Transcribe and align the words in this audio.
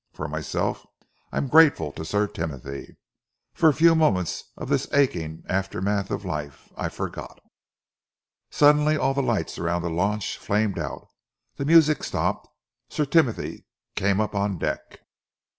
For 0.13 0.27
myself 0.27 0.87
I 1.31 1.37
am 1.37 1.47
grateful 1.47 1.91
to 1.91 2.03
Sir 2.03 2.25
Timothy. 2.25 2.97
For 3.53 3.69
a 3.69 3.73
few 3.75 3.93
moments 3.93 4.45
of 4.57 4.67
this 4.67 4.87
aching 4.93 5.43
aftermath 5.47 6.09
of 6.09 6.25
life, 6.25 6.71
I 6.75 6.89
forgot." 6.89 7.39
Suddenly 8.49 8.97
all 8.97 9.13
the 9.13 9.21
lights 9.21 9.59
around 9.59 9.83
the 9.83 9.91
launch 9.91 10.39
flamed 10.39 10.79
out, 10.79 11.07
the 11.57 11.65
music 11.65 12.03
stopped. 12.03 12.47
Sir 12.89 13.05
Timothy 13.05 13.67
came 13.95 14.19
up 14.19 14.33
on 14.33 14.57
deck. 14.57 15.01